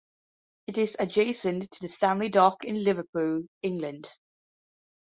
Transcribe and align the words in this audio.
It 0.65 0.79
is 0.79 0.95
adjacent 0.97 1.69
to 1.69 1.79
the 1.79 1.87
Stanley 1.87 2.29
Dock, 2.29 2.65
in 2.65 2.83
Liverpool, 2.83 3.43
England. 3.61 4.09